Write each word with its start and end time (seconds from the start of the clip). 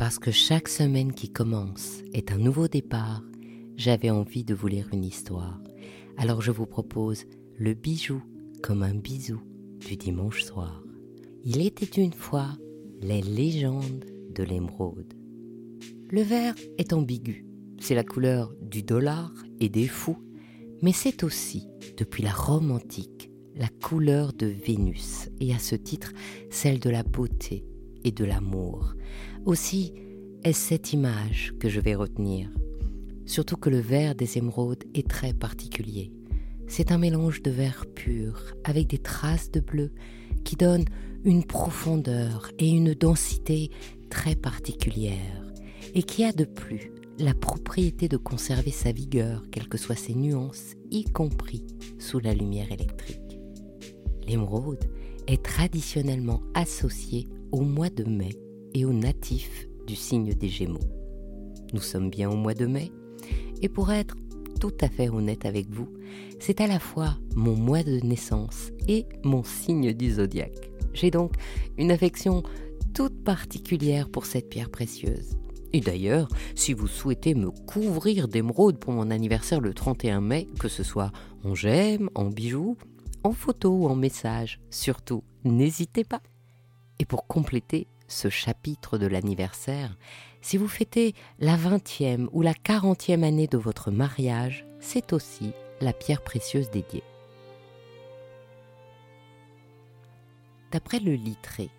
parce 0.00 0.18
que 0.18 0.30
chaque 0.30 0.68
semaine 0.68 1.12
qui 1.12 1.30
commence 1.30 1.98
est 2.14 2.32
un 2.32 2.38
nouveau 2.38 2.68
départ, 2.68 3.22
j'avais 3.76 4.08
envie 4.08 4.44
de 4.44 4.54
vous 4.54 4.66
lire 4.66 4.88
une 4.94 5.04
histoire. 5.04 5.60
Alors 6.16 6.40
je 6.40 6.50
vous 6.50 6.64
propose 6.64 7.26
le 7.58 7.74
bijou 7.74 8.22
comme 8.62 8.82
un 8.82 8.94
bisou 8.94 9.42
du 9.86 9.98
dimanche 9.98 10.42
soir. 10.42 10.82
Il 11.44 11.60
était 11.60 12.00
une 12.00 12.14
fois 12.14 12.56
les 13.02 13.20
légendes 13.20 14.06
de 14.34 14.42
l'émeraude. 14.42 15.12
Le 16.08 16.22
vert 16.22 16.54
est 16.78 16.94
ambigu. 16.94 17.44
C'est 17.78 17.94
la 17.94 18.02
couleur 18.02 18.54
du 18.62 18.82
dollar 18.82 19.30
et 19.60 19.68
des 19.68 19.86
fous, 19.86 20.16
mais 20.80 20.92
c'est 20.92 21.24
aussi, 21.24 21.68
depuis 21.98 22.22
la 22.22 22.32
Rome 22.32 22.70
antique, 22.70 23.30
la 23.54 23.68
couleur 23.68 24.32
de 24.32 24.46
Vénus, 24.46 25.28
et 25.40 25.52
à 25.52 25.58
ce 25.58 25.74
titre 25.74 26.14
celle 26.48 26.80
de 26.80 26.88
la 26.88 27.02
beauté 27.02 27.66
et 28.04 28.12
de 28.12 28.24
l'amour. 28.24 28.94
Aussi 29.44 29.92
est-ce 30.42 30.68
cette 30.68 30.92
image 30.94 31.52
que 31.60 31.68
je 31.68 31.80
vais 31.80 31.94
retenir, 31.94 32.50
surtout 33.26 33.56
que 33.56 33.68
le 33.68 33.80
vert 33.80 34.14
des 34.14 34.38
émeraudes 34.38 34.84
est 34.94 35.06
très 35.06 35.34
particulier. 35.34 36.12
C'est 36.66 36.92
un 36.92 36.98
mélange 36.98 37.42
de 37.42 37.50
vert 37.50 37.84
pur 37.94 38.54
avec 38.64 38.86
des 38.86 38.98
traces 38.98 39.50
de 39.50 39.60
bleu 39.60 39.92
qui 40.44 40.56
donnent 40.56 40.86
une 41.24 41.44
profondeur 41.44 42.50
et 42.58 42.70
une 42.70 42.94
densité 42.94 43.70
très 44.08 44.34
particulières 44.34 45.44
et 45.94 46.02
qui 46.02 46.24
a 46.24 46.32
de 46.32 46.44
plus 46.44 46.90
la 47.18 47.34
propriété 47.34 48.08
de 48.08 48.16
conserver 48.16 48.70
sa 48.70 48.92
vigueur, 48.92 49.44
quelles 49.50 49.68
que 49.68 49.76
soient 49.76 49.94
ses 49.94 50.14
nuances, 50.14 50.74
y 50.90 51.04
compris 51.04 51.66
sous 51.98 52.18
la 52.18 52.32
lumière 52.32 52.72
électrique. 52.72 53.38
L'émeraude 54.26 54.90
est 55.26 55.44
traditionnellement 55.44 56.40
associée 56.54 57.28
au 57.52 57.62
mois 57.62 57.90
de 57.90 58.04
mai 58.04 58.30
et 58.74 58.84
aux 58.84 58.92
natifs 58.92 59.68
du 59.86 59.96
signe 59.96 60.34
des 60.34 60.48
Gémeaux. 60.48 60.78
Nous 61.72 61.80
sommes 61.80 62.10
bien 62.10 62.30
au 62.30 62.36
mois 62.36 62.54
de 62.54 62.66
mai, 62.66 62.90
et 63.62 63.68
pour 63.68 63.92
être 63.92 64.16
tout 64.60 64.74
à 64.80 64.88
fait 64.88 65.08
honnête 65.08 65.44
avec 65.46 65.68
vous, 65.70 65.88
c'est 66.38 66.60
à 66.60 66.66
la 66.66 66.78
fois 66.78 67.16
mon 67.34 67.56
mois 67.56 67.82
de 67.82 68.00
naissance 68.00 68.70
et 68.88 69.06
mon 69.24 69.42
signe 69.42 69.92
du 69.92 70.12
zodiaque. 70.12 70.70
J'ai 70.92 71.10
donc 71.10 71.34
une 71.78 71.90
affection 71.90 72.42
toute 72.94 73.24
particulière 73.24 74.08
pour 74.08 74.26
cette 74.26 74.48
pierre 74.48 74.70
précieuse. 74.70 75.36
Et 75.72 75.80
d'ailleurs, 75.80 76.28
si 76.56 76.72
vous 76.72 76.88
souhaitez 76.88 77.34
me 77.34 77.50
couvrir 77.50 78.26
d'émeraude 78.26 78.78
pour 78.78 78.92
mon 78.92 79.10
anniversaire 79.10 79.60
le 79.60 79.72
31 79.72 80.20
mai, 80.20 80.48
que 80.58 80.68
ce 80.68 80.82
soit 80.82 81.12
en 81.44 81.54
gemme, 81.54 82.10
en 82.14 82.26
bijoux, 82.26 82.76
en 83.22 83.32
photo 83.32 83.70
ou 83.70 83.86
en 83.86 83.94
message, 83.94 84.60
surtout, 84.70 85.22
n'hésitez 85.44 86.04
pas. 86.04 86.22
Et 87.00 87.06
pour 87.06 87.26
compléter 87.26 87.86
ce 88.08 88.28
chapitre 88.28 88.98
de 88.98 89.06
l'anniversaire, 89.06 89.96
si 90.42 90.58
vous 90.58 90.68
fêtez 90.68 91.14
la 91.38 91.56
20e 91.56 92.28
ou 92.32 92.42
la 92.42 92.52
40e 92.52 93.22
année 93.22 93.46
de 93.46 93.56
votre 93.56 93.90
mariage, 93.90 94.66
c'est 94.80 95.14
aussi 95.14 95.52
la 95.80 95.94
pierre 95.94 96.20
précieuse 96.20 96.68
dédiée. 96.70 97.02
D'après 100.72 101.00
le 101.00 101.14
littré, 101.14 101.70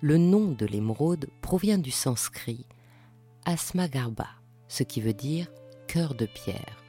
le 0.00 0.16
nom 0.16 0.52
de 0.52 0.64
l'émeraude 0.64 1.28
provient 1.42 1.78
du 1.78 1.90
sanskrit 1.90 2.64
Asmagarba, 3.44 4.28
ce 4.68 4.84
qui 4.84 5.02
veut 5.02 5.12
dire 5.12 5.48
cœur 5.86 6.14
de 6.14 6.24
pierre. 6.24 6.82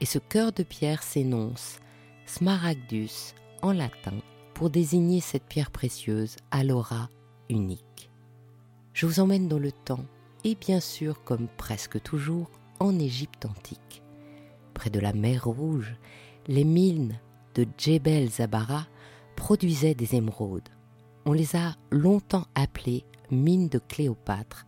Et 0.00 0.06
ce 0.06 0.18
cœur 0.18 0.52
de 0.52 0.64
pierre 0.64 1.04
s'énonce 1.04 1.78
Smaragdus 2.26 3.32
en 3.62 3.72
latin 3.72 4.14
pour 4.54 4.70
désigner 4.70 5.20
cette 5.20 5.44
pierre 5.44 5.70
précieuse 5.70 6.34
à 6.50 6.64
l'aura 6.64 7.08
unique. 7.48 8.10
Je 8.92 9.06
vous 9.06 9.20
emmène 9.20 9.48
dans 9.48 9.58
le 9.58 9.72
temps 9.72 10.04
et 10.44 10.54
bien 10.54 10.80
sûr, 10.80 11.22
comme 11.24 11.48
presque 11.56 12.00
toujours, 12.02 12.50
en 12.80 12.98
Égypte 12.98 13.44
antique. 13.44 14.02
Près 14.74 14.90
de 14.90 15.00
la 15.00 15.12
mer 15.12 15.44
Rouge, 15.44 15.94
les 16.46 16.64
mines 16.64 17.18
de 17.54 17.66
Djebel 17.76 18.30
Zabara 18.30 18.86
produisaient 19.36 19.94
des 19.94 20.14
émeraudes. 20.14 20.68
On 21.26 21.32
les 21.32 21.56
a 21.56 21.76
longtemps 21.90 22.46
appelées 22.54 23.04
mines 23.30 23.68
de 23.68 23.78
Cléopâtre, 23.78 24.66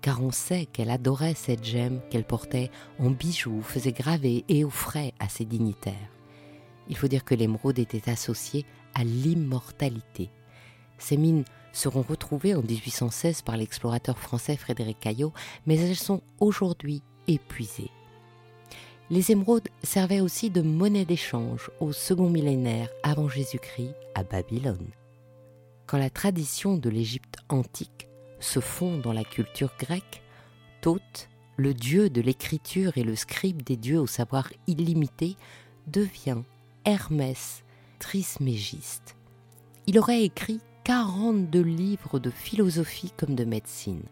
car 0.00 0.22
on 0.22 0.30
sait 0.30 0.66
qu'elle 0.66 0.90
adorait 0.90 1.34
cette 1.34 1.64
gemme 1.64 2.00
qu'elle 2.10 2.24
portait 2.24 2.70
en 2.98 3.10
bijoux, 3.10 3.62
faisait 3.62 3.92
graver 3.92 4.44
et 4.48 4.64
offrait 4.64 5.12
à 5.18 5.28
ses 5.28 5.44
dignitaires. 5.44 6.10
Il 6.88 6.96
faut 6.96 7.08
dire 7.08 7.24
que 7.24 7.34
l'émeraude 7.34 7.78
était 7.78 8.08
associée 8.08 8.64
à 8.94 9.04
l'immortalité. 9.04 10.30
Ces 10.98 11.16
mines 11.16 11.44
seront 11.78 12.02
retrouvées 12.02 12.54
en 12.54 12.62
1816 12.62 13.42
par 13.42 13.56
l'explorateur 13.56 14.18
français 14.18 14.56
Frédéric 14.56 15.00
Caillot, 15.00 15.32
mais 15.66 15.78
elles 15.78 15.96
sont 15.96 16.22
aujourd'hui 16.40 17.02
épuisées. 17.28 17.90
Les 19.10 19.30
émeraudes 19.30 19.68
servaient 19.82 20.20
aussi 20.20 20.50
de 20.50 20.60
monnaie 20.60 21.06
d'échange 21.06 21.70
au 21.80 21.92
second 21.92 22.28
millénaire 22.28 22.90
avant 23.02 23.28
Jésus-Christ 23.28 23.94
à 24.14 24.22
Babylone. 24.22 24.90
Quand 25.86 25.96
la 25.96 26.10
tradition 26.10 26.76
de 26.76 26.90
l'Égypte 26.90 27.38
antique 27.48 28.08
se 28.40 28.60
fond 28.60 28.98
dans 28.98 29.14
la 29.14 29.24
culture 29.24 29.72
grecque, 29.78 30.22
Thoth, 30.82 31.28
le 31.56 31.72
dieu 31.72 32.10
de 32.10 32.20
l'écriture 32.20 32.98
et 32.98 33.02
le 33.02 33.16
scribe 33.16 33.62
des 33.62 33.76
dieux 33.76 33.98
au 33.98 34.06
savoir 34.06 34.50
illimité, 34.66 35.36
devient 35.86 36.42
Hermès 36.84 37.64
Trismégiste. 37.98 39.16
Il 39.86 39.98
aurait 39.98 40.22
écrit 40.22 40.60
42 40.88 41.60
livres 41.60 42.18
de 42.18 42.30
philosophie 42.30 43.12
comme 43.14 43.34
de 43.34 43.44
médecine. 43.44 44.04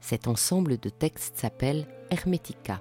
Cet 0.00 0.28
ensemble 0.28 0.78
de 0.78 0.88
textes 0.88 1.36
s'appelle 1.36 1.88
Hermetica, 2.10 2.80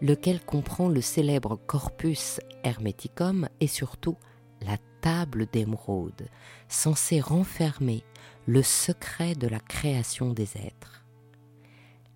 lequel 0.00 0.40
comprend 0.40 0.88
le 0.88 1.00
célèbre 1.00 1.58
Corpus 1.66 2.38
Hermeticum 2.62 3.48
et 3.58 3.66
surtout 3.66 4.16
la 4.64 4.76
table 5.00 5.46
d'émeraude, 5.52 6.28
censée 6.68 7.18
renfermer 7.18 8.04
le 8.46 8.62
secret 8.62 9.34
de 9.34 9.48
la 9.48 9.58
création 9.58 10.32
des 10.32 10.56
êtres. 10.56 11.04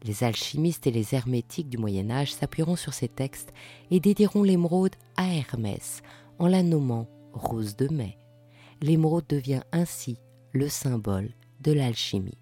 Les 0.05 0.23
alchimistes 0.23 0.87
et 0.87 0.93
les 0.93 1.12
hermétiques 1.12 1.71
du 1.71 1.77
Moyen 1.77 2.09
Âge 2.09 2.33
s'appuieront 2.33 2.77
sur 2.77 2.95
ces 2.95 3.09
textes 3.09 3.53
et 3.91 3.99
dédieront 3.99 4.45
l'émeraude 4.45 4.95
à 5.17 5.27
Hermès 5.27 6.03
en 6.39 6.47
la 6.47 6.62
nommant 6.62 7.09
rose 7.33 7.75
de 7.75 7.89
mai. 7.89 8.17
L'émeraude 8.81 9.27
devient 9.27 9.62
ainsi 9.73 10.19
le 10.56 10.69
symbole 10.69 11.31
de 11.61 11.72
l'alchimie. 11.72 12.39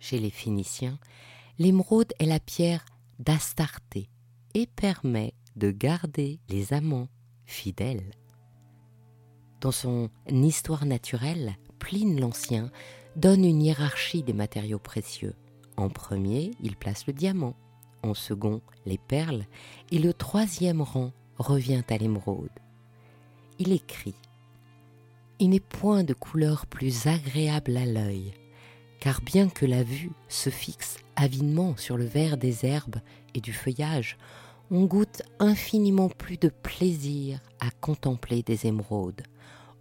Chez 0.00 0.18
les 0.18 0.30
Phéniciens, 0.30 0.98
l'émeraude 1.58 2.12
est 2.18 2.26
la 2.26 2.40
pierre 2.40 2.84
d'Astarté 3.20 4.08
et 4.54 4.66
permet 4.66 5.34
de 5.54 5.70
garder 5.70 6.40
les 6.48 6.72
amants 6.72 7.08
fidèles. 7.46 8.10
Dans 9.60 9.70
son 9.70 10.10
Histoire 10.28 10.84
naturelle, 10.84 11.56
Pline 11.78 12.18
l'Ancien 12.18 12.72
donne 13.14 13.44
une 13.44 13.62
hiérarchie 13.62 14.24
des 14.24 14.32
matériaux 14.32 14.80
précieux. 14.80 15.36
En 15.76 15.90
premier, 15.90 16.50
il 16.60 16.76
place 16.76 17.06
le 17.06 17.12
diamant, 17.12 17.54
en 18.02 18.14
second, 18.14 18.60
les 18.84 18.98
perles, 18.98 19.44
et 19.92 20.00
le 20.00 20.12
troisième 20.12 20.82
rang 20.82 21.12
revient 21.38 21.84
à 21.88 21.98
l'émeraude. 21.98 22.50
Il 23.60 23.70
écrit 23.70 24.16
il 25.42 25.50
n'est 25.50 25.58
point 25.58 26.04
de 26.04 26.14
couleur 26.14 26.66
plus 26.66 27.08
agréable 27.08 27.76
à 27.76 27.84
l'œil, 27.84 28.32
car 29.00 29.20
bien 29.22 29.48
que 29.48 29.66
la 29.66 29.82
vue 29.82 30.12
se 30.28 30.50
fixe 30.50 30.98
avidement 31.16 31.76
sur 31.76 31.96
le 31.96 32.04
vert 32.04 32.36
des 32.36 32.64
herbes 32.64 33.00
et 33.34 33.40
du 33.40 33.52
feuillage, 33.52 34.18
on 34.70 34.84
goûte 34.84 35.22
infiniment 35.40 36.08
plus 36.08 36.36
de 36.36 36.48
plaisir 36.48 37.40
à 37.58 37.72
contempler 37.80 38.44
des 38.44 38.68
émeraudes. 38.68 39.22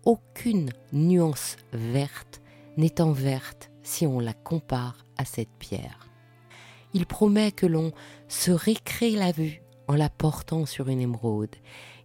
Aucune 0.04 0.72
nuance 0.94 1.58
verte 1.74 2.42
n'étant 2.76 3.12
verte 3.12 3.70
si 3.84 4.08
on 4.08 4.20
la 4.20 4.34
compare 4.34 5.06
à 5.16 5.26
cette 5.26 5.54
pierre. 5.60 6.10
Il 6.96 7.06
promet 7.06 7.52
que 7.52 7.68
l'on 7.68 7.92
se 8.28 8.50
récrée 8.50 9.12
la 9.12 9.32
vue 9.32 9.62
en 9.88 9.94
la 9.94 10.10
portant 10.10 10.66
sur 10.66 10.90
une 10.90 11.02
émeraude. 11.02 11.56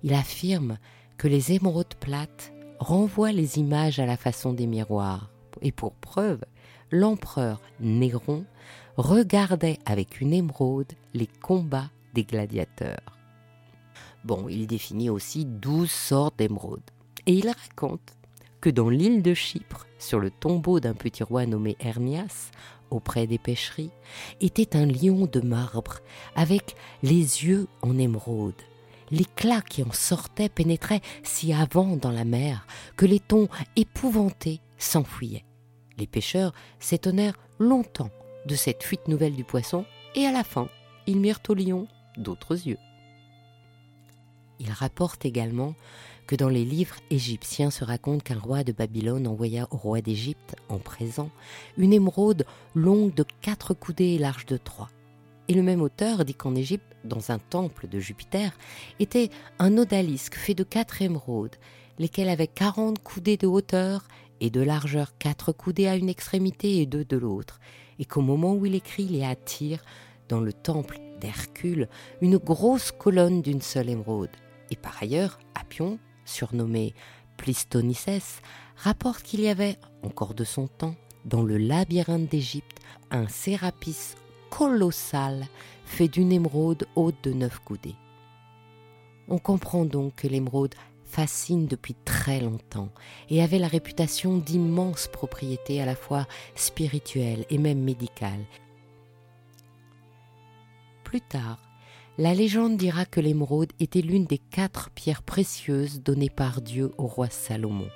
Il 0.03 0.13
affirme 0.13 0.77
que 1.17 1.27
les 1.27 1.53
émeraudes 1.53 1.95
plates 1.95 2.53
renvoie 2.79 3.33
les 3.33 3.59
images 3.59 3.99
à 3.99 4.07
la 4.07 4.17
façon 4.17 4.53
des 4.53 4.67
miroirs. 4.67 5.31
Et 5.63 5.73
pour 5.73 5.95
preuve, 5.95 6.45
l'empereur 6.91 7.61
Néron 7.81 8.45
regardait 8.97 9.79
avec 9.85 10.21
une 10.21 10.33
émeraude 10.33 10.93
les 11.15 11.27
combats 11.27 11.91
des 12.15 12.25
gladiateurs. 12.25 13.19
Bon, 14.25 14.49
il 14.49 14.67
définit 14.67 15.11
aussi 15.11 15.45
douze 15.45 15.91
sortes 15.91 16.39
d'émeraudes. 16.39 16.91
Et 17.27 17.35
il 17.35 17.49
raconte 17.49 18.17
que 18.61 18.71
dans 18.71 18.89
l'île 18.89 19.23
de 19.23 19.35
Chypre, 19.35 19.87
sur 19.99 20.19
le 20.19 20.31
tombeau 20.31 20.81
d'un 20.81 20.95
petit 20.95 21.23
roi 21.23 21.47
nommé 21.47 21.77
Hermias, 21.81 22.51
auprès 22.91 23.27
des 23.27 23.39
pêcheries, 23.39 23.91
était 24.41 24.77
un 24.77 24.87
lion 24.87 25.27
de 25.27 25.41
marbre 25.41 25.99
avec 26.35 26.77
les 27.03 27.45
yeux 27.45 27.67
en 27.83 27.99
émeraude 27.99 28.55
l'éclat 29.11 29.61
qui 29.63 29.83
en 29.83 29.93
sortait 29.93 30.49
pénétrait 30.49 31.01
si 31.23 31.53
avant 31.53 31.97
dans 31.97 32.11
la 32.11 32.25
mer 32.25 32.67
que 32.97 33.07
les 33.07 33.21
tons 33.21 33.49
épouvantés 33.77 34.61
s'enfuyaient. 34.79 35.45
Les 35.99 36.07
pêcheurs 36.07 36.53
s'étonnèrent 36.79 37.39
longtemps 37.59 38.11
de 38.47 38.55
cette 38.55 38.83
fuite 38.83 39.09
nouvelle 39.09 39.35
du 39.35 39.45
poisson 39.45 39.85
et 40.15 40.27
à 40.27 40.33
la 40.33 40.45
fin, 40.45 40.69
ils 41.07 41.19
mirent 41.19 41.41
au 41.49 41.55
lion 41.55 41.87
d'autres 42.17 42.67
yeux. 42.67 42.79
Il 44.59 44.71
rapporte 44.71 45.25
également 45.25 45.75
que 46.27 46.37
dans 46.37 46.49
les 46.49 46.65
livres 46.65 46.97
égyptiens 47.11 47.71
se 47.71 47.85
raconte 47.85 48.23
qu'un 48.23 48.39
roi 48.39 48.65
de 48.65 48.73
Babylone 48.73 49.27
envoya 49.29 49.69
au 49.71 49.77
roi 49.77 50.01
d'Égypte, 50.01 50.57
en 50.69 50.79
présent, 50.79 51.31
une 51.77 51.93
émeraude 51.93 52.47
longue 52.75 53.15
de 53.15 53.25
quatre 53.43 53.75
coudées 53.75 54.15
et 54.15 54.19
large 54.19 54.47
de 54.47 54.57
trois. 54.57 54.91
Et 55.49 55.55
le 55.55 55.63
même 55.63 55.83
auteur 55.83 56.25
dit 56.25 56.35
qu'en 56.35 56.55
Égypte, 56.55 56.97
dans 57.05 57.31
un 57.31 57.39
temple 57.39 57.89
de 57.89 58.01
Jupiter, 58.01 58.53
était 58.99 59.31
un 59.59 59.79
odalisque 59.79 60.35
fait 60.35 60.55
de 60.55 60.65
quatre 60.65 61.03
émeraudes, 61.03 61.57
lesquelles 61.99 62.29
avaient 62.29 62.49
quarante 62.49 62.99
coudées 63.03 63.37
de 63.37 63.47
hauteur 63.47 64.09
et 64.41 64.51
de 64.51 64.61
largeur 64.61 65.17
quatre 65.19 65.53
coudées 65.53 65.87
à 65.87 65.97
une 65.97 66.09
extrémité 66.09 66.81
et 66.81 66.87
deux 66.87 67.05
de 67.05 67.17
l'autre, 67.17 67.61
et 67.99 68.05
qu'au 68.05 68.21
moment 68.21 68.55
où 68.55 68.67
il 68.67 68.75
écrit, 68.75 69.05
il 69.05 69.17
y 69.17 69.25
attire, 69.25 69.83
dans 70.29 70.41
le 70.41 70.53
temple 70.53 70.99
d'Hercule, 71.21 71.89
une 72.21 72.37
grosse 72.37 72.91
colonne 72.91 73.41
d'une 73.41 73.63
seule 73.63 73.89
émeraude. 73.89 74.31
Et 74.71 74.77
par 74.77 75.01
ailleurs, 75.01 75.39
Apion, 75.55 75.99
surnommé 76.25 76.95
Plistonices, 77.37 78.41
rapporte 78.77 79.23
qu'il 79.23 79.41
y 79.41 79.49
avait, 79.49 79.77
encore 80.03 80.35
de 80.35 80.45
son 80.45 80.67
temps, 80.67 80.97
dans 81.25 81.43
le 81.43 81.57
labyrinthe 81.57 82.29
d'Égypte, 82.29 82.79
un 83.11 83.29
sérapis 83.29 84.17
colossal 84.57 85.47
fait 85.85 86.09
d'une 86.09 86.33
émeraude 86.33 86.87
haute 86.97 87.23
de 87.23 87.35
neuf 87.35 87.59
coudées. 87.59 87.95
On 89.29 89.39
comprend 89.39 89.85
donc 89.85 90.15
que 90.15 90.29
l'émeraude 90.29 90.75
fascine 91.05 91.67
depuis 91.67 91.95
très 92.07 92.41
longtemps 92.41 92.89
et 93.29 93.43
avait 93.43 93.59
la 93.59 93.69
réputation 93.69 94.39
d'immenses 94.39 95.09
propriétés 95.09 95.83
à 95.83 95.85
la 95.85 95.95
fois 95.95 96.27
spirituelles 96.55 97.45
et 97.51 97.59
même 97.59 97.83
médicales. 97.83 98.47
Plus 101.05 101.21
tard, 101.21 101.59
la 102.17 102.33
légende 102.33 102.79
dira 102.79 103.05
que 103.05 103.21
l'émeraude 103.21 103.75
était 103.79 104.01
l'une 104.01 104.25
des 104.25 104.39
quatre 104.39 104.89
pierres 104.89 105.23
précieuses 105.23 106.01
données 106.01 106.31
par 106.31 106.63
Dieu 106.63 106.93
au 106.97 107.07
roi 107.07 107.29
Salomon. 107.29 107.91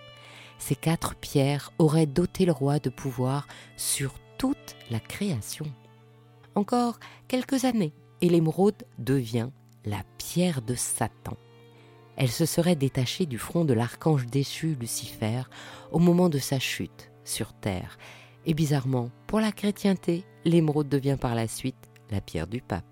Ces 0.58 0.76
quatre 0.76 1.14
pierres 1.14 1.72
auraient 1.78 2.04
doté 2.04 2.44
le 2.44 2.52
roi 2.52 2.80
de 2.80 2.90
pouvoir 2.90 3.48
sur 3.78 4.12
toute 4.36 4.76
la 4.90 5.00
création. 5.00 5.64
Encore 6.54 6.98
quelques 7.28 7.64
années 7.64 7.94
et 8.20 8.28
l'émeraude 8.28 8.84
devient 8.98 9.50
la 9.84 10.02
pierre 10.18 10.62
de 10.62 10.74
Satan. 10.74 11.36
Elle 12.16 12.30
se 12.30 12.44
serait 12.44 12.76
détachée 12.76 13.26
du 13.26 13.38
front 13.38 13.64
de 13.64 13.72
l'archange 13.72 14.26
déchu 14.26 14.76
Lucifer 14.78 15.42
au 15.90 15.98
moment 15.98 16.28
de 16.28 16.38
sa 16.38 16.58
chute 16.58 17.10
sur 17.24 17.52
terre. 17.52 17.98
Et 18.46 18.54
bizarrement, 18.54 19.10
pour 19.26 19.40
la 19.40 19.52
chrétienté, 19.52 20.24
l'émeraude 20.44 20.88
devient 20.88 21.16
par 21.18 21.34
la 21.34 21.48
suite 21.48 21.88
la 22.10 22.20
pierre 22.20 22.46
du 22.46 22.60
pape. 22.60 22.84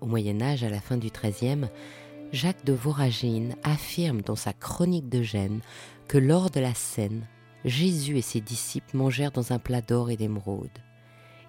Au 0.00 0.06
Moyen 0.06 0.40
Âge, 0.40 0.64
à 0.64 0.70
la 0.70 0.80
fin 0.80 0.96
du 0.96 1.08
XIIIe, 1.08 1.66
Jacques 2.32 2.64
de 2.64 2.72
Voragine 2.72 3.54
affirme 3.62 4.22
dans 4.22 4.36
sa 4.36 4.52
chronique 4.52 5.08
de 5.08 5.22
Gênes 5.22 5.60
que 6.08 6.18
lors 6.18 6.50
de 6.50 6.60
la 6.60 6.74
scène, 6.74 7.26
Jésus 7.64 8.18
et 8.18 8.22
ses 8.22 8.40
disciples 8.40 8.96
mangèrent 8.96 9.32
dans 9.32 9.52
un 9.52 9.58
plat 9.58 9.80
d'or 9.80 10.10
et 10.10 10.16
d'émeraude. 10.16 10.70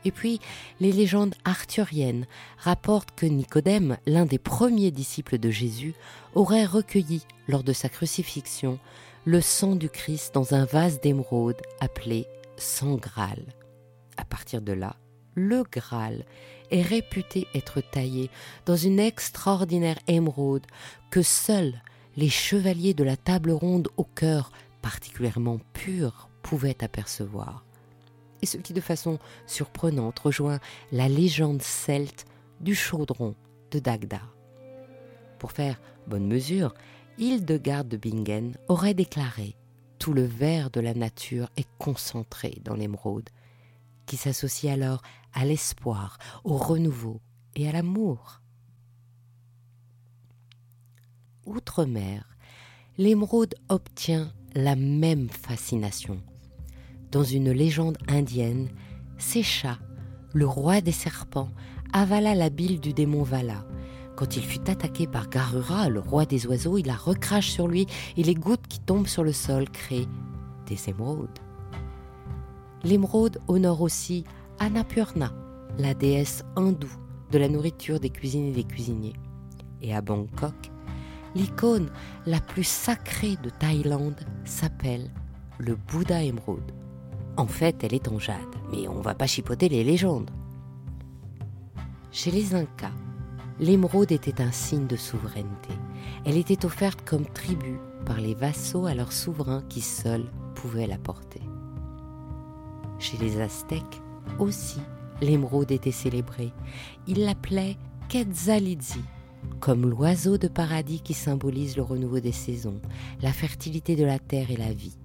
Et 0.06 0.12
puis, 0.12 0.40
les 0.80 0.92
légendes 0.92 1.34
arthuriennes 1.46 2.28
rapportent 2.58 3.16
que 3.16 3.26
Nicodème, 3.26 3.98
l'un 4.06 4.26
des 4.26 4.38
premiers 4.38 4.92
disciples 4.92 5.40
de 5.40 5.50
Jésus, 5.50 5.96
aurait 6.36 6.66
recueilli, 6.66 7.24
lors 7.48 7.64
de 7.64 7.74
sa 7.74 7.90
crucifixion, 7.90 8.80
le 9.26 9.42
sang 9.42 9.76
du 9.76 9.90
Christ 9.90 10.36
dans 10.36 10.54
un 10.54 10.66
vase 10.66 11.02
d'émeraude 11.02 11.60
appelé 11.80 12.28
sang 12.58 12.96
Graal. 12.96 13.44
À 14.18 14.26
partir 14.26 14.62
de 14.62 14.74
là, 14.74 14.96
le 15.34 15.64
Graal 15.64 16.24
est 16.72 16.84
réputé 16.84 17.48
être 17.56 17.82
taillé 17.82 18.30
dans 18.66 18.76
une 18.76 19.00
extraordinaire 19.00 20.00
émeraude 20.08 20.66
que 21.10 21.24
seuls 21.24 21.74
les 22.16 22.30
chevaliers 22.30 22.94
de 22.94 23.04
la 23.04 23.18
table 23.18 23.52
ronde 23.52 23.90
au 23.98 24.04
cœur 24.04 24.52
particulièrement 24.86 25.58
pur 25.74 26.30
pouvaient 26.44 26.84
apercevoir. 26.84 27.66
Et 28.44 28.46
ce 28.46 28.58
qui 28.58 28.72
de 28.72 28.82
façon 28.82 29.18
surprenante 29.48 30.20
rejoint 30.20 30.60
la 30.92 31.10
légende 31.10 31.64
celte 31.64 32.28
du 32.62 32.76
chaudron 32.76 33.34
de 33.72 33.80
Dagda. 33.80 34.22
Pour 35.40 35.54
faire 35.54 35.82
bonne 36.06 36.28
mesure, 36.28 36.76
Hildegarde 37.18 37.88
de 37.88 37.98
Bingen 37.98 38.56
aurait 38.68 38.94
déclaré 38.94 39.56
Tout 39.98 40.14
le 40.14 40.24
verre 40.24 40.70
de 40.70 40.82
la 40.82 40.94
nature 40.94 41.50
est 41.58 41.68
concentré 41.80 42.62
dans 42.64 42.76
l'émeraude, 42.76 43.32
qui 44.06 44.18
s'associe 44.18 44.72
alors 44.72 45.02
à 45.34 45.46
l'espoir, 45.46 46.20
au 46.44 46.58
renouveau 46.58 47.22
et 47.56 47.68
à 47.68 47.72
l'amour. 47.72 48.40
Outre-mer, 51.48 52.38
l'émeraude 53.00 53.56
obtient 53.68 54.32
la 54.56 54.78
même 54.78 55.28
fascination. 55.30 56.18
Dans 57.12 57.24
une 57.24 57.52
légende 57.52 57.98
indienne, 58.08 58.70
Sécha, 59.18 59.78
le 60.34 60.48
roi 60.48 60.82
des 60.82 60.94
serpents, 60.94 61.50
avala 61.92 62.36
la 62.36 62.50
bile 62.50 62.80
du 62.80 62.94
démon 62.94 63.24
Vala. 63.24 63.66
Quand 64.16 64.38
il 64.38 64.44
fut 64.44 64.70
attaqué 64.70 65.08
par 65.08 65.30
Garura, 65.30 65.90
le 65.90 66.00
roi 66.00 66.26
des 66.26 66.48
oiseaux, 66.48 66.78
il 66.78 66.88
la 66.88 66.96
recrache 66.96 67.50
sur 67.50 67.68
lui 67.68 67.86
et 68.16 68.24
les 68.24 68.34
gouttes 68.34 68.68
qui 68.68 68.80
tombent 68.80 69.08
sur 69.08 69.26
le 69.26 69.34
sol 69.34 69.70
créent 69.70 70.08
des 70.68 70.90
émeraudes. 70.90 71.40
L'émeraude 72.84 73.40
honore 73.50 73.82
aussi 73.82 74.24
Annapurna, 74.60 75.34
la 75.78 75.94
déesse 75.94 76.46
hindoue 76.56 76.98
de 77.32 77.38
la 77.38 77.50
nourriture 77.50 78.00
des 78.00 78.10
cuisines 78.10 78.46
et 78.46 78.54
des 78.54 78.64
cuisiniers. 78.64 79.16
Et 79.82 79.94
à 79.94 80.02
Bangkok, 80.02 80.72
l'icône 81.36 81.90
la 82.26 82.40
plus 82.40 82.64
sacrée 82.64 83.38
de 83.44 83.50
Thaïlande 83.50 84.26
s'appelle 84.46 85.12
le 85.60 85.76
Bouddha 85.76 86.24
émeraude. 86.24 86.72
En 87.38 87.48
fait, 87.48 87.84
elle 87.84 87.94
est 87.94 88.08
en 88.08 88.18
jade, 88.18 88.40
mais 88.72 88.88
on 88.88 89.02
va 89.02 89.14
pas 89.14 89.28
chipoter 89.28 89.70
les 89.70 89.84
légendes. 89.84 90.32
Chez 92.12 92.32
les 92.32 92.56
Incas, 92.56 92.94
l'émeraude 93.60 94.12
était 94.12 94.42
un 94.42 94.52
signe 94.52 94.88
de 94.88 94.96
souveraineté. 94.96 95.74
Elle 96.26 96.38
était 96.38 96.66
offerte 96.66 97.02
comme 97.06 97.26
tribut 97.26 97.80
par 98.06 98.22
les 98.22 98.36
vassaux 98.36 98.86
à 98.86 98.94
leurs 98.94 99.12
souverains 99.12 99.64
qui 99.68 99.82
seuls 99.82 100.26
pouvaient 100.56 100.88
la 100.88 100.98
porter. 100.98 101.42
Chez 103.00 103.18
les 103.18 103.42
Aztèques 103.42 104.02
aussi, 104.40 104.80
l'émeraude 105.22 105.72
était 105.72 105.92
célébrée. 105.92 106.54
Ils 107.08 107.26
l'appelaient 107.26 107.78
Quetzalidzi, 108.08 109.04
comme 109.60 109.90
l'oiseau 109.90 110.38
de 110.38 110.48
paradis 110.48 111.02
qui 111.02 111.14
symbolise 111.14 111.78
le 111.78 111.84
renouveau 111.84 112.20
des 112.20 112.32
saisons, 112.32 112.82
la 113.22 113.34
fertilité 113.34 113.96
de 113.96 114.06
la 114.06 114.20
terre 114.20 114.52
et 114.52 114.58
la 114.58 114.74
vie. 114.74 114.98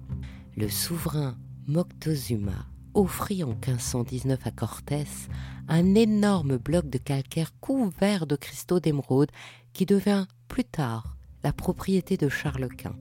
Le 0.55 0.69
souverain 0.69 1.37
Moctezuma 1.67 2.67
offrit 2.93 3.43
en 3.43 3.49
1519 3.49 4.39
à 4.45 4.51
Cortés 4.51 5.05
un 5.67 5.95
énorme 5.95 6.57
bloc 6.57 6.89
de 6.89 6.97
calcaire 6.97 7.53
couvert 7.59 8.27
de 8.27 8.35
cristaux 8.35 8.79
d'émeraude 8.79 9.31
qui 9.73 9.85
devint 9.85 10.27
plus 10.47 10.65
tard 10.65 11.15
la 11.43 11.53
propriété 11.53 12.17
de 12.17 12.29
Charles 12.29 12.67
Quint. 12.69 12.95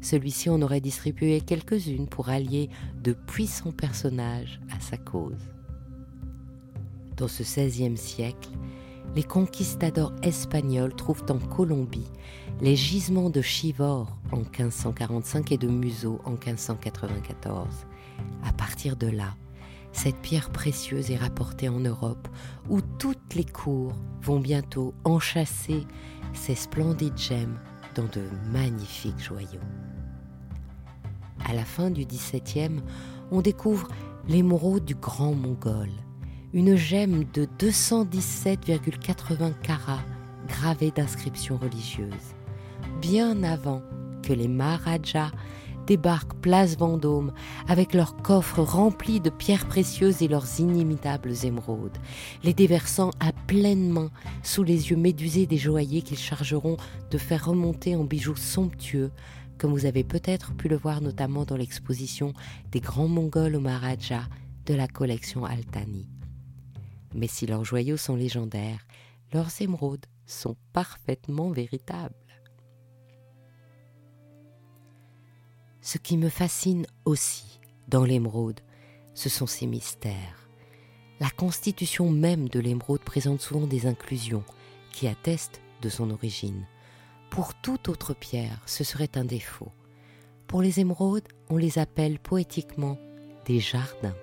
Celui-ci 0.00 0.48
en 0.48 0.62
aurait 0.62 0.80
distribué 0.80 1.40
quelques-unes 1.40 2.08
pour 2.08 2.28
allier 2.28 2.68
de 3.02 3.12
puissants 3.12 3.72
personnages 3.72 4.60
à 4.70 4.80
sa 4.80 4.96
cause. 4.96 5.48
Dans 7.16 7.28
ce 7.28 7.42
XVIe 7.42 7.96
siècle, 7.96 8.50
les 9.14 9.22
conquistadors 9.22 10.12
espagnols 10.22 10.94
trouvent 10.94 11.24
en 11.30 11.38
Colombie 11.38 12.10
les 12.60 12.76
gisements 12.76 13.30
de 13.30 13.40
Chivor 13.40 14.16
en 14.32 14.38
1545 14.38 15.52
et 15.52 15.58
de 15.58 15.68
Museau 15.68 16.20
en 16.24 16.32
1594. 16.32 17.66
À 18.44 18.52
partir 18.52 18.96
de 18.96 19.06
là, 19.06 19.34
cette 19.92 20.16
pierre 20.16 20.50
précieuse 20.50 21.10
est 21.10 21.16
rapportée 21.16 21.68
en 21.68 21.80
Europe, 21.80 22.28
où 22.68 22.80
toutes 22.80 23.34
les 23.34 23.44
cours 23.44 23.92
vont 24.22 24.40
bientôt 24.40 24.94
enchasser 25.04 25.86
ces 26.34 26.54
splendides 26.54 27.18
gemmes 27.18 27.58
dans 27.94 28.04
de 28.04 28.22
magnifiques 28.52 29.18
joyaux. 29.18 29.60
À 31.44 31.54
la 31.54 31.64
fin 31.64 31.90
du 31.90 32.04
XVIIe, 32.04 32.82
on 33.30 33.40
découvre 33.40 33.88
l'émeraude 34.28 34.84
du 34.84 34.94
Grand 34.94 35.34
Mongol, 35.34 35.88
une 36.54 36.76
gemme 36.76 37.24
de 37.34 37.46
217,80 37.58 39.52
carats 39.62 40.04
gravée 40.48 40.90
d'inscriptions 40.90 41.58
religieuses, 41.58 42.34
bien 43.02 43.42
avant 43.42 43.82
que 44.22 44.32
les 44.32 44.48
Maharajas 44.48 45.30
débarquent 45.86 46.40
place 46.40 46.78
Vendôme 46.78 47.32
avec 47.66 47.92
leurs 47.92 48.16
coffres 48.16 48.62
remplis 48.62 49.20
de 49.20 49.30
pierres 49.30 49.66
précieuses 49.66 50.22
et 50.22 50.28
leurs 50.28 50.58
inimitables 50.58 51.34
émeraudes, 51.44 51.98
les 52.44 52.54
déversant 52.54 53.10
à 53.20 53.32
pleine 53.32 53.90
main 53.90 54.10
sous 54.42 54.62
les 54.62 54.90
yeux 54.90 54.96
médusés 54.96 55.46
des 55.46 55.58
joailliers 55.58 56.02
qu'ils 56.02 56.18
chargeront 56.18 56.78
de 57.10 57.18
faire 57.18 57.46
remonter 57.46 57.94
en 57.94 58.04
bijoux 58.04 58.36
somptueux 58.36 59.10
comme 59.58 59.72
vous 59.72 59.86
avez 59.86 60.04
peut-être 60.04 60.54
pu 60.54 60.68
le 60.68 60.76
voir 60.76 61.00
notamment 61.00 61.44
dans 61.44 61.56
l'exposition 61.56 62.32
des 62.70 62.80
grands 62.80 63.08
Mongols 63.08 63.56
au 63.56 63.60
Maharaja 63.60 64.22
de 64.66 64.74
la 64.74 64.86
collection 64.86 65.44
Altani. 65.44 66.06
Mais 67.14 67.26
si 67.26 67.46
leurs 67.46 67.64
joyaux 67.64 67.96
sont 67.96 68.16
légendaires, 68.16 68.86
leurs 69.32 69.60
émeraudes 69.60 70.06
sont 70.26 70.56
parfaitement 70.72 71.50
véritables. 71.50 72.14
Ce 75.80 75.98
qui 75.98 76.16
me 76.16 76.28
fascine 76.28 76.86
aussi 77.04 77.60
dans 77.88 78.04
l'émeraude, 78.04 78.60
ce 79.14 79.28
sont 79.28 79.46
ses 79.46 79.66
mystères. 79.66 80.48
La 81.20 81.30
constitution 81.30 82.10
même 82.10 82.48
de 82.48 82.60
l'émeraude 82.60 83.00
présente 83.00 83.40
souvent 83.40 83.66
des 83.66 83.86
inclusions 83.86 84.44
qui 84.92 85.08
attestent 85.08 85.60
de 85.80 85.88
son 85.88 86.10
origine. 86.10 86.66
Pour 87.30 87.54
toute 87.54 87.88
autre 87.88 88.14
pierre, 88.14 88.60
ce 88.66 88.84
serait 88.84 89.16
un 89.16 89.24
défaut. 89.24 89.72
Pour 90.46 90.62
les 90.62 90.80
émeraudes, 90.80 91.28
on 91.50 91.56
les 91.56 91.78
appelle 91.78 92.18
poétiquement 92.18 92.98
des 93.46 93.60
jardins. 93.60 94.16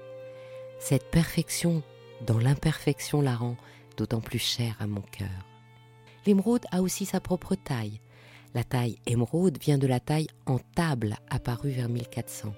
Cette 0.79 1.09
perfection 1.11 1.83
dans 2.25 2.37
l'imperfection 2.37 3.21
la 3.21 3.35
rend 3.35 3.57
d'autant 3.97 4.21
plus 4.21 4.39
chère 4.39 4.75
à 4.79 4.87
mon 4.87 5.01
cœur. 5.01 5.29
L'émeraude 6.25 6.65
a 6.71 6.81
aussi 6.81 7.05
sa 7.05 7.19
propre 7.19 7.55
taille. 7.55 7.99
La 8.53 8.63
taille 8.63 8.97
émeraude 9.05 9.59
vient 9.61 9.77
de 9.77 9.87
la 9.87 9.99
taille 9.99 10.27
en 10.45 10.59
table 10.59 11.17
apparue 11.29 11.71
vers 11.71 11.89
1400. 11.89 12.53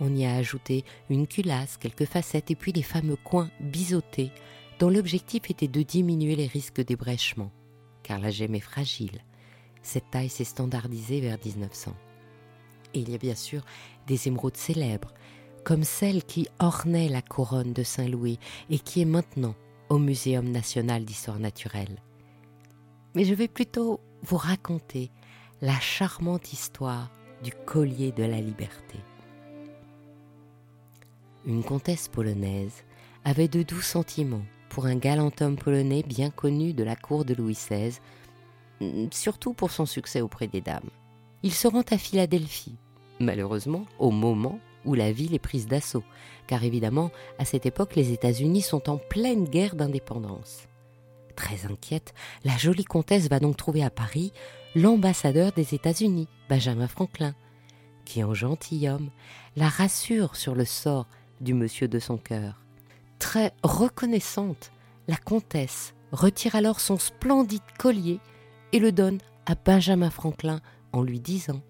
On 0.00 0.14
y 0.14 0.26
a 0.26 0.34
ajouté 0.34 0.84
une 1.10 1.26
culasse, 1.26 1.76
quelques 1.76 2.04
facettes 2.04 2.50
et 2.50 2.54
puis 2.54 2.72
les 2.72 2.82
fameux 2.82 3.16
coins 3.16 3.50
biseautés 3.60 4.30
dont 4.78 4.90
l'objectif 4.90 5.50
était 5.50 5.68
de 5.68 5.82
diminuer 5.82 6.36
les 6.36 6.46
risques 6.46 6.84
d'ébrèchement, 6.84 7.50
car 8.02 8.18
la 8.18 8.30
gemme 8.30 8.54
est 8.54 8.60
fragile. 8.60 9.24
Cette 9.82 10.10
taille 10.10 10.28
s'est 10.28 10.44
standardisée 10.44 11.20
vers 11.20 11.38
1900. 11.44 11.94
Et 12.94 13.00
il 13.00 13.10
y 13.10 13.14
a 13.14 13.18
bien 13.18 13.34
sûr 13.34 13.64
des 14.06 14.28
émeraudes 14.28 14.56
célèbres, 14.56 15.12
comme 15.64 15.84
celle 15.84 16.24
qui 16.24 16.48
ornait 16.58 17.08
la 17.08 17.22
couronne 17.22 17.72
de 17.72 17.82
Saint-Louis 17.82 18.38
et 18.70 18.78
qui 18.78 19.02
est 19.02 19.06
maintenant 19.06 19.54
au 19.88 19.98
Muséum 19.98 20.50
national 20.50 21.04
d'histoire 21.04 21.38
naturelle. 21.38 22.02
Mais 23.14 23.24
je 23.24 23.34
vais 23.34 23.48
plutôt 23.48 24.00
vous 24.22 24.36
raconter 24.36 25.10
la 25.60 25.78
charmante 25.80 26.52
histoire 26.52 27.10
du 27.42 27.52
collier 27.66 28.12
de 28.12 28.24
la 28.24 28.40
liberté. 28.40 28.98
Une 31.46 31.62
comtesse 31.62 32.08
polonaise 32.08 32.84
avait 33.24 33.48
de 33.48 33.62
doux 33.62 33.80
sentiments 33.80 34.44
pour 34.68 34.86
un 34.86 34.96
galant 34.96 35.32
homme 35.40 35.56
polonais 35.56 36.02
bien 36.02 36.30
connu 36.30 36.72
de 36.72 36.84
la 36.84 36.96
cour 36.96 37.24
de 37.24 37.34
Louis 37.34 37.54
XVI, 37.54 37.98
surtout 39.10 39.54
pour 39.54 39.70
son 39.70 39.86
succès 39.86 40.20
auprès 40.20 40.46
des 40.46 40.60
dames. 40.60 40.90
Il 41.42 41.52
se 41.52 41.68
rend 41.68 41.84
à 41.90 41.98
Philadelphie, 41.98 42.76
malheureusement 43.20 43.86
au 43.98 44.10
moment 44.10 44.58
où 44.88 44.94
la 44.94 45.12
ville 45.12 45.34
est 45.34 45.38
prise 45.38 45.66
d'assaut, 45.66 46.02
car 46.46 46.64
évidemment, 46.64 47.10
à 47.38 47.44
cette 47.44 47.66
époque, 47.66 47.94
les 47.94 48.12
États-Unis 48.12 48.62
sont 48.62 48.88
en 48.88 48.96
pleine 48.96 49.44
guerre 49.44 49.76
d'indépendance. 49.76 50.66
Très 51.36 51.66
inquiète, 51.66 52.14
la 52.42 52.56
jolie 52.56 52.84
comtesse 52.84 53.28
va 53.28 53.38
donc 53.38 53.56
trouver 53.56 53.84
à 53.84 53.90
Paris 53.90 54.32
l'ambassadeur 54.74 55.52
des 55.52 55.74
États-Unis, 55.74 56.26
Benjamin 56.48 56.88
Franklin, 56.88 57.34
qui 58.04 58.24
en 58.24 58.32
gentilhomme 58.32 59.10
la 59.56 59.68
rassure 59.68 60.36
sur 60.36 60.54
le 60.54 60.64
sort 60.64 61.06
du 61.40 61.52
monsieur 61.52 61.86
de 61.86 61.98
son 61.98 62.16
cœur. 62.16 62.62
Très 63.18 63.52
reconnaissante, 63.62 64.72
la 65.06 65.16
comtesse 65.16 65.94
retire 66.12 66.56
alors 66.56 66.80
son 66.80 66.96
splendide 66.96 67.60
collier 67.78 68.20
et 68.72 68.78
le 68.78 68.92
donne 68.92 69.18
à 69.46 69.54
Benjamin 69.54 70.10
Franklin 70.10 70.60
en 70.92 71.02
lui 71.02 71.20
disant 71.20 71.60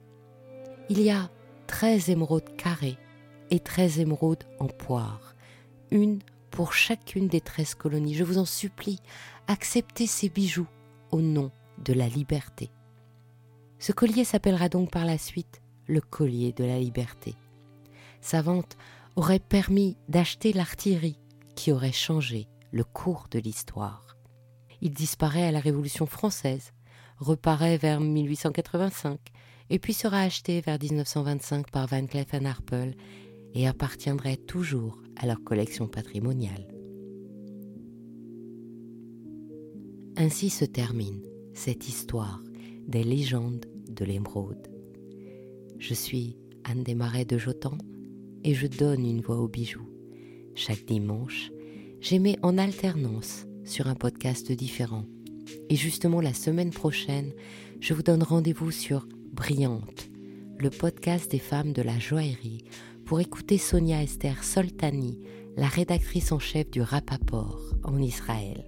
Il 0.89 1.01
y 1.01 1.11
a 1.11 1.31
treize 1.67 2.09
émeraudes 2.09 2.57
carrées 2.57 2.97
et 3.50 3.61
treize 3.61 3.99
émeraudes 3.99 4.45
en 4.59 4.67
poire, 4.67 5.35
une 5.90 6.21
pour 6.50 6.73
chacune 6.73 7.28
des 7.28 7.40
treize 7.40 7.75
colonies. 7.75 8.14
Je 8.14 8.25
vous 8.25 8.38
en 8.38 8.45
supplie, 8.45 9.00
acceptez 9.47 10.07
ces 10.07 10.28
bijoux 10.28 10.67
au 11.11 11.21
nom 11.21 11.50
de 11.85 11.93
la 11.93 12.09
liberté. 12.09 12.71
Ce 13.78 13.93
collier 13.93 14.25
s'appellera 14.25 14.69
donc 14.69 14.90
par 14.90 15.05
la 15.05 15.19
suite 15.19 15.62
le 15.87 16.00
collier 16.00 16.52
de 16.52 16.64
la 16.64 16.78
liberté. 16.78 17.35
Sa 18.21 18.43
vente 18.43 18.76
aurait 19.17 19.38
permis 19.38 19.97
d'acheter 20.09 20.52
l'artillerie 20.52 21.19
qui 21.55 21.73
aurait 21.73 21.93
changé 21.93 22.49
le 22.73 22.85
cours 22.85 23.26
de 23.31 23.38
l'histoire. 23.38 24.17
Il 24.81 24.93
disparaît 24.93 25.47
à 25.47 25.52
la 25.52 25.61
Révolution 25.61 26.07
française, 26.07 26.73
reparaît 27.19 27.78
vers 27.78 28.00
1885 28.00 29.19
et 29.71 29.78
puis 29.78 29.93
sera 29.93 30.21
acheté 30.21 30.61
vers 30.61 30.78
1925 30.81 31.71
par 31.71 31.87
Van 31.87 32.07
Cleef 32.07 32.35
Arpels 32.35 32.95
et 33.55 33.67
appartiendrait 33.67 34.37
toujours 34.37 35.02
à 35.17 35.26
leur 35.26 35.43
collection 35.43 35.88
patrimoniale. 35.88 36.69
Ainsi 40.17 40.50
se 40.50 40.64
termine 40.64 41.23
cette 41.55 41.88
histoire 41.88 42.43
des 42.87 43.05
légendes 43.05 43.67
de 43.88 44.05
l'émeraude. 44.05 44.69
Je 45.78 45.95
suis 45.95 46.37
Anne 46.64 46.83
Desmarais 46.83 47.25
de 47.25 47.38
Jotan 47.38 47.78
et 48.45 48.55
je 48.55 48.67
donne 48.67 49.05
une 49.05 49.21
voix 49.21 49.38
aux 49.38 49.49
bijoux. 49.49 49.88
Chaque 50.55 50.85
dimanche, 50.85 51.52
j'émets 52.00 52.38
en 52.43 52.59
alternance 52.59 53.47
sur 53.64 53.87
un 53.87 53.95
podcast 53.95 54.50
différent. 54.50 55.05
Et 55.69 55.76
justement 55.76 56.21
la 56.21 56.35
semaine 56.35 56.71
prochaine, 56.71 57.33
je 57.81 57.95
vous 57.95 58.02
donne 58.02 58.23
rendez-vous 58.23 58.71
sur 58.71 59.07
Brillante, 59.33 60.11
le 60.59 60.71
podcast 60.71 61.31
des 61.31 61.38
femmes 61.38 61.73
de 61.73 61.83
la 61.83 61.99
joaillerie, 61.99 62.64
pour 63.09 63.21
écouter 63.21 63.57
Sonia 63.57 64.03
Esther 64.03 64.45
Soltani, 64.45 65.19
la 65.57 65.67
rédactrice 65.67 66.31
en 66.31 66.38
chef 66.38 66.71
du 66.71 66.83
Rapaport 66.83 67.59
en 67.83 67.97
Israël. 68.03 68.67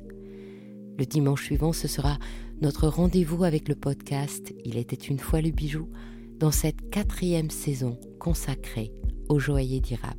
Le 0.99 1.05
dimanche 1.05 1.45
suivant, 1.45 1.75
ce 1.75 1.87
sera 1.87 2.19
notre 2.63 2.89
rendez-vous 2.89 3.45
avec 3.45 3.69
le 3.69 3.75
podcast 3.75 4.55
Il 4.65 4.79
était 4.79 4.97
une 4.97 5.19
fois 5.19 5.43
le 5.43 5.51
bijou 5.51 5.91
dans 6.39 6.53
cette 6.53 6.89
quatrième 6.89 7.51
saison 7.51 8.01
consacrée 8.19 8.95
au 9.29 9.39
joaillier 9.39 9.81
d'Irap. 9.81 10.17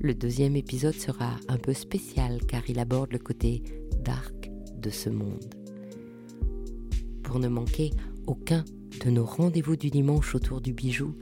Le 0.00 0.14
deuxième 0.14 0.56
épisode 0.56 0.94
sera 0.94 1.36
un 1.48 1.58
peu 1.58 1.74
spécial 1.74 2.40
car 2.48 2.62
il 2.66 2.78
aborde 2.78 3.12
le 3.12 3.18
côté 3.18 3.62
dark 4.06 4.50
de 4.78 4.88
ce 4.88 5.10
monde. 5.10 5.54
Pour 7.22 7.40
ne 7.40 7.48
manquer 7.48 7.90
aucun 8.26 8.64
de 9.04 9.10
nos 9.10 9.26
rendez-vous 9.26 9.76
du 9.76 9.90
dimanche 9.90 10.34
autour 10.34 10.62
du 10.62 10.72
bijou, 10.72 11.14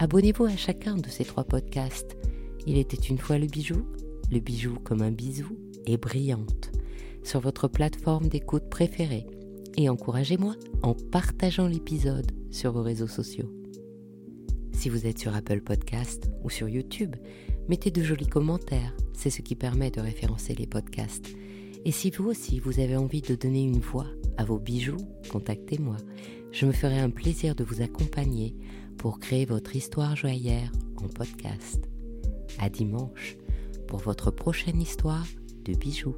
abonnez-vous 0.00 0.46
à 0.46 0.56
chacun 0.56 0.96
de 0.96 1.08
ces 1.10 1.26
trois 1.26 1.44
podcasts. 1.44 2.16
Il 2.66 2.78
était 2.78 2.96
une 2.96 3.18
fois 3.18 3.36
le 3.36 3.46
bijou, 3.46 3.84
le 4.32 4.40
bijou 4.40 4.78
comme 4.82 5.02
un 5.02 5.10
bisou 5.10 5.58
et 5.86 5.98
brillante 5.98 6.72
sur 7.22 7.40
votre 7.40 7.68
plateforme 7.68 8.28
d'écoute 8.28 8.70
préférée 8.70 9.26
et 9.76 9.90
encouragez-moi 9.90 10.56
en 10.82 10.94
partageant 10.94 11.66
l'épisode 11.66 12.32
sur 12.50 12.72
vos 12.72 12.82
réseaux 12.82 13.06
sociaux. 13.06 13.52
Si 14.72 14.88
vous 14.88 15.06
êtes 15.06 15.18
sur 15.18 15.34
Apple 15.36 15.60
Podcast 15.60 16.30
ou 16.44 16.48
sur 16.48 16.66
YouTube, 16.66 17.14
mettez 17.68 17.90
de 17.90 18.02
jolis 18.02 18.26
commentaires, 18.26 18.96
c'est 19.12 19.28
ce 19.28 19.42
qui 19.42 19.54
permet 19.54 19.90
de 19.90 20.00
référencer 20.00 20.54
les 20.54 20.66
podcasts. 20.66 21.28
Et 21.84 21.92
si 21.92 22.10
vous 22.10 22.24
aussi 22.24 22.58
vous 22.58 22.80
avez 22.80 22.96
envie 22.96 23.20
de 23.20 23.34
donner 23.34 23.62
une 23.62 23.80
voix 23.80 24.06
à 24.38 24.44
vos 24.44 24.58
bijoux, 24.58 24.96
contactez-moi. 25.30 25.98
Je 26.52 26.66
me 26.66 26.72
ferai 26.72 26.98
un 26.98 27.10
plaisir 27.10 27.54
de 27.54 27.62
vous 27.64 27.80
accompagner 27.80 28.56
pour 28.98 29.20
créer 29.20 29.44
votre 29.44 29.76
histoire 29.76 30.16
joyeuse 30.16 30.70
en 30.96 31.06
podcast. 31.08 31.88
À 32.58 32.68
dimanche 32.68 33.36
pour 33.86 34.00
votre 34.00 34.30
prochaine 34.30 34.82
histoire 34.82 35.26
de 35.64 35.74
bijoux. 35.74 36.16